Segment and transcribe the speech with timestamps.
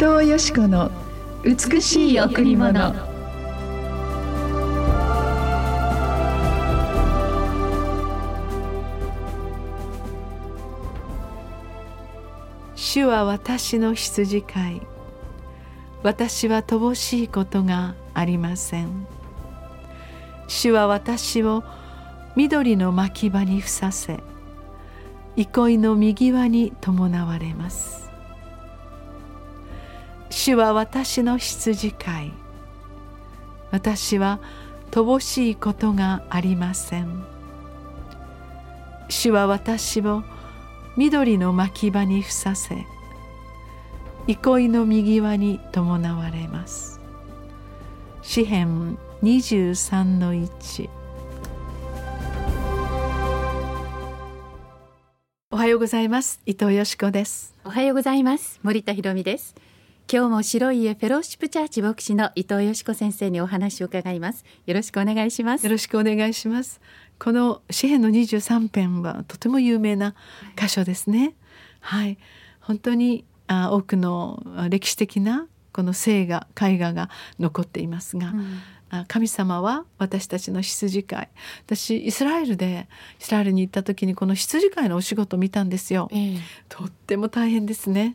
[0.00, 0.90] 藤よし子の
[1.44, 2.94] 美しい贈り物。
[12.74, 14.82] 主は私の羊飼い。
[16.02, 19.06] 私は乏しいことがありません。
[20.48, 21.62] 主は私を
[22.36, 24.20] 緑の牧場にふさせ
[25.36, 28.09] 憩いの右輪に伴われます。
[30.30, 32.32] 主は私の羊飼い。
[33.72, 34.40] 私は
[34.90, 37.24] 乏しいことがありません。
[39.08, 40.22] 主は私を
[40.96, 42.86] 緑の牧場にふさせ
[44.26, 47.00] 憩いの右輪に伴われます。
[48.22, 50.88] 詩編23の1
[55.50, 56.40] おはようございます。
[56.46, 57.54] 伊藤よしこです。
[57.64, 58.60] おはようございます。
[58.62, 59.69] 森田博美です。
[60.12, 64.44] 今日も白い家フェローシップチャーチ牧師の伊藤よしこ先生にお話を伺います。
[64.66, 65.64] よろしくお願いします。
[65.64, 66.80] よろしくお願いします。
[67.20, 70.16] この詩編の23編はとても有名な
[70.56, 71.36] 箇所ですね。
[71.78, 72.18] はい、はい、
[72.58, 78.58] 本当にあ多くの歴史的なこの聖画絵画が残っていますが、うん。
[79.06, 81.28] 神様は私たちの羊飼い。
[81.66, 82.88] 私イスラエルで
[83.20, 88.14] イスラエルに行った時にこの羊飼いのお仕事を見たんですよ、えー、とっても大変ですね、うん、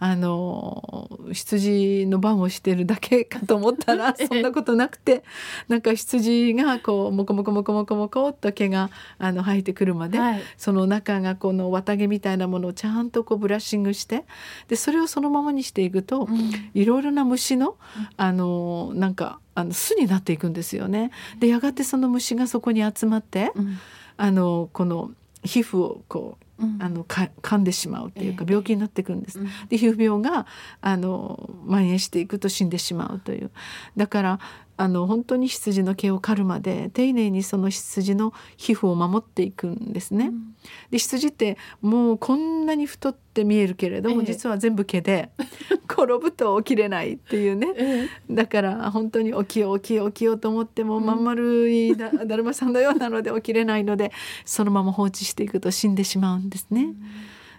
[0.00, 5.24] あの羊の番をしてるだけかと思ったらそんなことなくて
[5.68, 14.24] なんか羊がこうモコモコモコモコモコっと毛があの生えてくるまで、はい、その中がこの綿毛みたいなものをちゃんとこうブラッシングして
[14.68, 17.76] でそれをそのままにしていくと、うん、いろいろな虫の
[18.16, 21.10] あのなんかあの巣になっていくんですよね。
[21.40, 23.78] でやがてその虫がそこに集まって、うん、
[24.16, 25.10] あのこの
[25.42, 26.47] 皮膚をこう、うん、
[26.80, 29.38] あのか噛んでしまうっていうか病気になっていくんです。
[29.38, 30.46] えー、で皮膚病が
[30.80, 33.50] あの蔓延していくと死んでしまうという。
[33.96, 34.40] だから
[34.80, 40.26] あの本当に羊の毛を刈るまで丁寧にその羊の皮膚を守っていくんですね。
[40.26, 40.54] うん、
[40.90, 45.30] で羊ってもうこんなに太って見えるけれども、ええ、実は全部毛で
[45.90, 54.12] 転ぶと起きれないっていうね、え、だから本当に起きよう起きよう起きようと思っても、まん丸いだだるまさんのようなので起きれないので
[54.44, 56.82] そのまま放置していくと死んでしまうんですね。
[56.82, 56.96] うん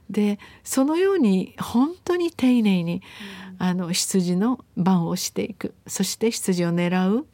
[0.09, 3.01] でそのように本当に丁寧に、
[3.59, 5.75] あの羊の番をしていく。
[5.85, 7.27] そして羊を狙う。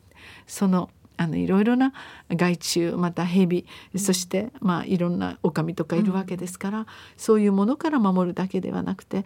[0.48, 1.94] そのあのいろいろな
[2.30, 6.86] 害虫また蛇そしてまあいろんな狼とかいるわけですから、うん、
[7.16, 9.24] そういうものから守るだけではなくて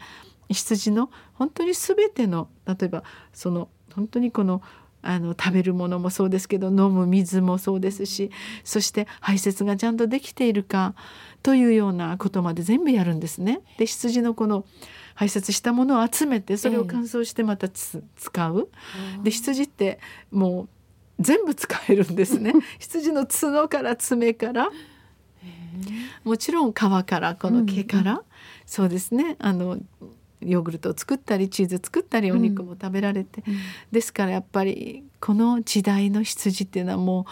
[0.49, 3.03] 羊の本当に全ての例えば
[3.33, 4.61] その本当にこの
[5.01, 8.31] あの食べるものもそうですけど飲む水もそうですし
[8.63, 10.93] そして排泄がちゃんとできているか
[11.41, 13.61] というようなことまで全部やるんですね。
[13.77, 14.65] で羊のこの
[15.15, 18.69] 排泄したものを集めてそれを乾燥してまた使う。
[19.23, 19.99] で羊って
[20.31, 20.69] もう
[21.19, 22.53] 全部使えるんですね。
[22.79, 24.69] 羊の角から爪から
[26.23, 28.23] もちろん皮からこの毛から、うんうん、
[28.65, 29.77] そうですねあの
[30.41, 33.57] ヨーグルトを作ったりチーズ作ったりお肉も食べられて、うん、
[33.91, 37.25] ですからやっぱりこの時代の羊っていうのはもう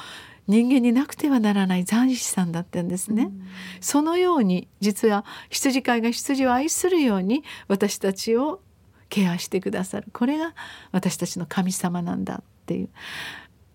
[0.47, 3.41] 人間になくてはならない残死さんだったんですね、うん、
[3.81, 8.61] そのように実は羊飼いが羊を愛するように私たちを
[9.09, 10.07] ケアしてくださる。
[10.11, 10.53] これが
[10.91, 12.89] 私たちの神様なんだっていう。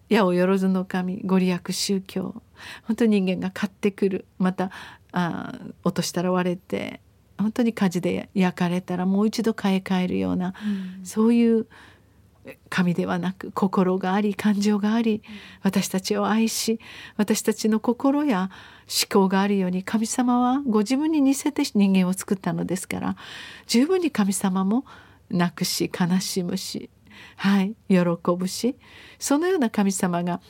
[0.08, 2.42] 矢をよずの神ご利益宗教。
[2.84, 4.26] 本当に人間が買ってくる。
[4.38, 4.70] また
[5.12, 5.54] あ
[5.84, 7.00] 落としたら割れて
[7.42, 10.54] 本当に火事で焼かれたらもう一度買い替えるような、
[10.98, 11.66] うん、そういう
[12.68, 15.22] 神ではなく心があり感情があり
[15.62, 16.80] 私たちを愛し
[17.16, 18.50] 私たちの心や
[19.10, 23.16] 思考があるように神様はご自分に似せて人間を作ったのですから
[23.66, 24.84] 十分に神様も
[25.30, 26.90] 泣くし悲しむし
[27.36, 28.00] はい喜
[28.36, 28.76] ぶし
[29.18, 30.40] そのような神様が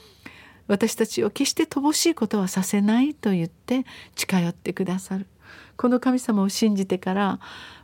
[0.69, 3.85] 私たちを決して乏しいことはさせないと言って
[4.15, 5.27] 近寄ってくださる
[5.77, 7.41] この神様を信じてから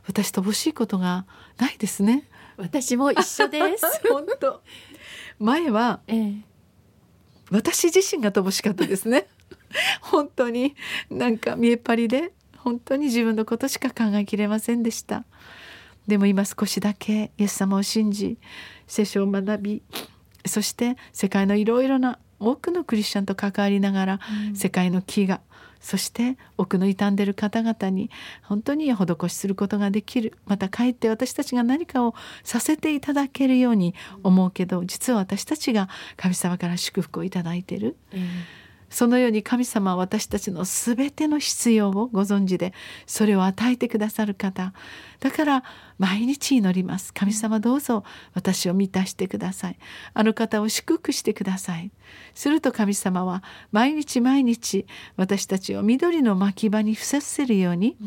[0.07, 1.25] 私乏しいことが
[1.57, 2.27] ないですね。
[2.57, 3.85] 私も一緒です。
[4.09, 4.61] 本当。
[5.39, 6.33] 前は、ええ、
[7.51, 9.27] 私自身が乏しかったですね。
[10.01, 10.75] 本当に。
[11.09, 15.25] なんか見えっ張りで本当に自分のことしか考えきれませんでした。
[16.07, 18.39] でも今少しだけイエス様を信じ
[18.87, 19.83] 聖書を学び
[20.45, 24.19] そして世界のいろいろな多くのクリスチャンと関わりながら、
[24.49, 25.39] うん、世界の飢餓
[25.79, 28.09] そして奥の傷んでる方々に
[28.43, 30.37] 本当に施しすることができる。
[30.45, 37.95] またかえって私たちが何かをさせていただけるように思うけど実は私たちが神様から祝福をいただいてる、
[38.89, 42.73] そのように神様は私たちのすべての必要をご存知で
[43.05, 44.73] それを与えてくださる方。
[45.19, 45.63] だから
[45.97, 47.13] 毎日祈ります。
[47.13, 48.03] 神様どうぞ
[48.33, 49.77] 私を満たしてください。
[50.13, 51.91] あの方を祝福してください。
[52.33, 54.85] すると神様は毎日毎日
[55.17, 57.97] 私たちを緑の牧場に伏せせるように、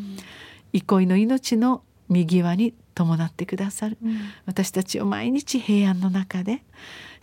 [0.72, 3.98] 憩いの命の右輪に伴ってくださる、
[4.46, 6.62] 私たちを毎日平安の中で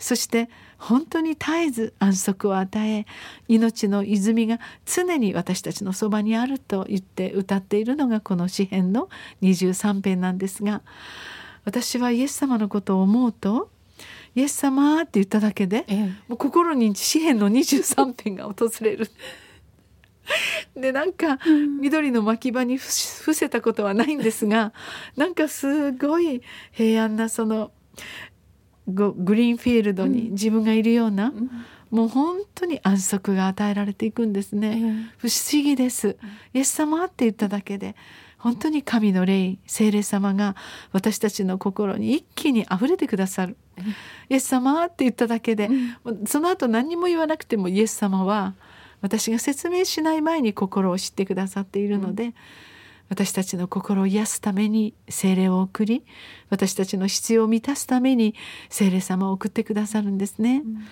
[0.00, 0.48] そして
[0.78, 3.06] 本当に絶えず安息を与え
[3.48, 9.10] 命の泉が常に私たちのそばにあると言って歌っているのがこの詩編の
[9.42, 10.80] 23編なんですが
[11.66, 13.70] 私はイエス様のことを思うと
[14.34, 19.10] 「イエス様」って言っただけで、ええ、もう心に詩編の23編が訪れる。
[20.76, 21.38] でなんか
[21.80, 24.72] 緑の牧場に伏せたことはないんですが
[25.16, 27.72] なんかすごい平安なその
[28.86, 31.50] グリーンフィールドに自分がいるような、うん、
[31.90, 36.16] もう本当に安息が与えられていくんですね、うん、不思議です。
[36.54, 37.94] イエス様って言っただけで
[38.38, 40.56] 本当に神の霊聖霊様が
[40.92, 43.94] 私たちの心に一気に溢れてくださる、うん、イ
[44.30, 45.68] エス様って言っただけで、
[46.26, 48.54] その後何にも言わなくてもイエス様は
[49.02, 52.34] 私が説明しない前に心を知ってくださっているので、
[53.10, 56.04] 私たちの心を癒すために精霊を送り
[56.48, 58.34] 私たちの必要を満たすために
[58.70, 60.62] 精霊様を送ってくださるんですね。
[60.64, 60.84] うん、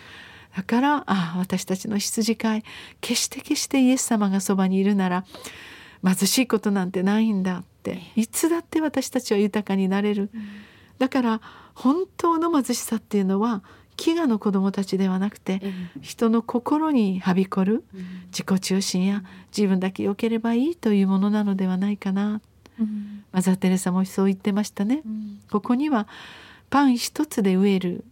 [0.55, 2.65] だからああ私たちの羊飼い
[3.01, 5.25] 決して決してイエス様がそばにいるなら
[6.05, 10.31] 貧しいことなんてないんだっていつだって私たちは豊かになれる。
[10.99, 11.41] だから
[11.75, 13.63] 本当の貧しさっていうのは
[13.99, 15.61] 飢餓の子どもたちではなくて、
[16.01, 17.85] 人の心にはびこる
[18.31, 19.25] 自己中心や
[19.55, 22.41] 自分だけ良ければいいというものなのではないかな、
[22.81, 25.03] うん、マザー・テレサもそう言ってましたね。
[25.05, 26.07] うん、ここには
[26.71, 28.05] パン一つで飢える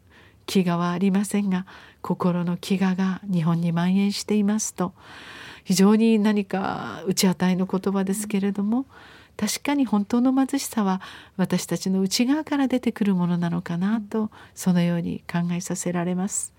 [0.46, 1.66] 飢餓はありませんが
[2.02, 4.92] 心の飢餓が日本に蔓延していますと
[5.64, 8.86] 非常に何か打ち与えの言葉ですけれども、
[9.36, 11.00] 確かに本当の貧しさは
[11.36, 16.54] 私たちの内側から出てくるものなのかなとそのように考えさせられます。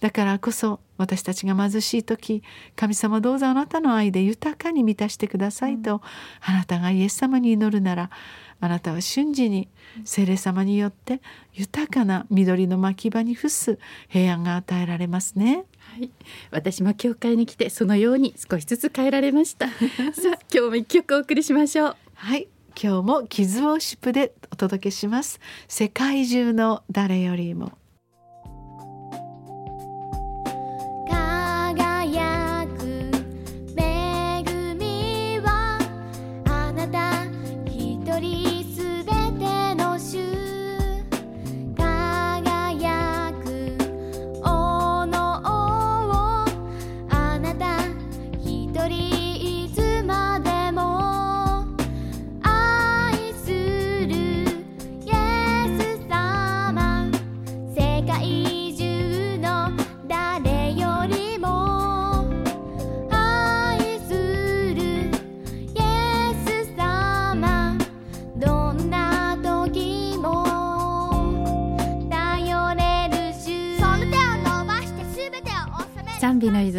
[0.00, 2.42] だからこそ私たちが貧しい時
[2.76, 6.02] 神様どうぞあなたの愛で豊かに満たしてくださいと、
[6.42, 8.10] あなたがイエス様に祈るなら
[8.60, 9.68] あなたは瞬時に
[10.04, 11.20] 聖霊様によって
[11.52, 13.78] 豊かな緑の牧場に伏す
[14.08, 15.64] 平安が与えられますね。
[15.78, 16.10] はい、
[16.50, 19.68] 私も教会に来てそのように少しずつ変えられました。
[19.70, 19.74] さ
[20.34, 22.48] あ今日も一曲お送りしましょうはい。
[22.82, 25.40] 今日もキズオシップでお届けします。
[25.68, 27.72] 世界中の誰よりも。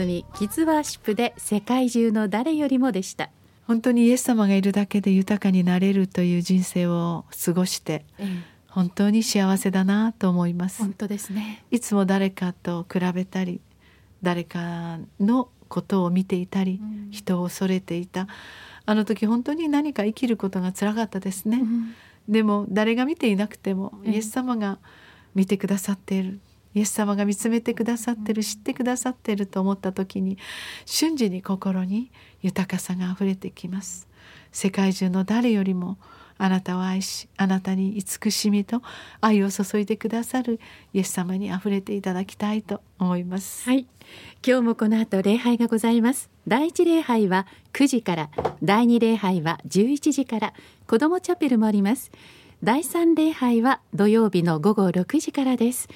[0.05, 3.29] 賛美の泉キズワーシップで世界中の誰よりもでした。
[3.67, 8.27] 本当にイエス様がいるだけで豊かになれるという人生を過ごして、ええ、
[8.67, 10.83] 本当に幸せだなと思います。
[10.83, 11.63] 本当ですね。
[11.71, 13.59] いつも誰かと比べたり
[14.21, 18.27] 誰かのことを見ていたり、うん、人を恐れていた。
[18.87, 21.95] あの時本当に何か生きることが辛かったですね、うん、
[22.29, 24.77] でも誰が見ていなくてもイエス様が
[25.33, 26.39] 見てくださっている、
[26.75, 30.37] イエス様が見つめてくださってる知ってくださってると思った時に
[30.85, 34.07] 瞬時に心に豊かさがあふれてきます。
[34.51, 35.97] 世界中の誰よりも
[36.37, 38.81] あなたを愛しあなたに慈しみと
[39.21, 40.59] 愛を注いでくださる
[40.93, 43.69] イエス様にあふれていただきたいと思います。
[43.69, 43.87] はい。
[44.45, 46.29] 今日もこの後礼拝がございます。
[46.45, 48.29] 第一礼拝は9時から
[48.61, 50.53] 第二礼拝は11時から
[50.87, 52.11] 子どもチャペルもあります。
[52.63, 55.87] 第三礼拝は土曜日の午後6時からです。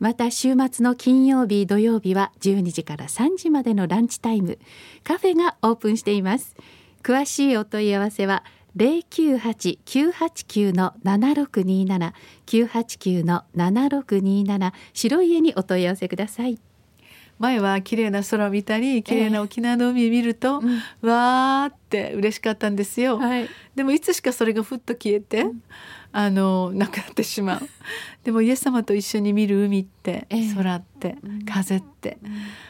[0.00, 4.58] また週末の金曜日土曜日は12時から3時までのランチタイム。
[5.04, 6.56] カフェがオープンしています。
[7.02, 8.42] 詳しいお問い合わせは
[8.76, 12.12] 098-989の7627
[12.46, 16.58] 989の7627白家にお問い合わせください。
[17.38, 25.62] 前は綺麗な空を見たり綺麗な沖縄の海を見ると、えーうん、わーって嬉しかったんですよ、はい、でもいつしかそれがふっと消えて、うん
[26.12, 27.68] あのなくなってしまう。
[28.24, 32.18] でもイエス様と一緒に見る海って、空って、風って、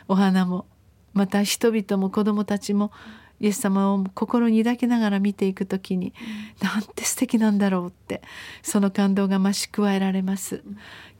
[0.08, 0.66] お花も
[1.12, 2.92] また人々も子どもたちも
[3.40, 6.12] イエス様を心に抱きながら見ていく時に、
[6.60, 8.22] なんて素敵なんだろうって
[8.62, 10.62] その感動が増し加えられます。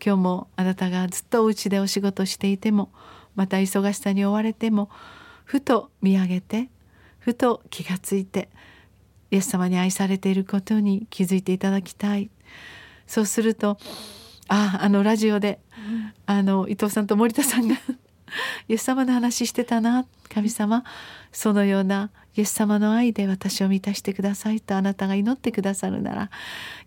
[0.04, 2.90] 今日もあなたがずっとお家でお仕事していても
[3.34, 4.90] また忙しさに追われても
[5.44, 6.68] ふと見上げて
[7.18, 8.50] ふと気がついて
[9.30, 12.30] イエス様に愛されていることに気づいていただきたい。
[13.06, 13.78] そうすると
[14.48, 15.60] ああのラジオで、
[16.26, 17.76] あの伊藤さんと森田さんが
[18.68, 20.84] イエス様の話してたな神様
[21.32, 26.30] そのようなイエス様の愛で私を満たしてくださいとあなたが祈ってくださるなら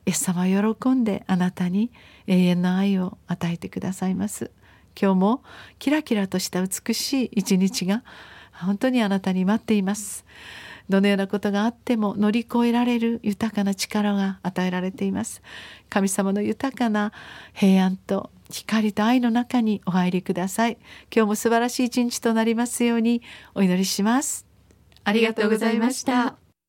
[0.06, 1.92] イエス様は喜んであなたに
[2.28, 4.52] 永遠の愛を与えてくださいます。
[5.00, 5.44] 今日も
[5.80, 8.04] キラキラとした美しい一日が
[8.52, 10.26] 本当にあなたに待っています。
[10.90, 15.42] どのようなことがあっても乗り越えられる豊かな力が与えられています。
[15.90, 17.12] 神様の豊かな
[17.54, 20.78] 平安と光と愛の中にお入りください。
[21.14, 23.22] 今日も素晴らしい一日となりますように
[23.56, 24.46] お祈りします。
[25.04, 26.43] ありがとうございました。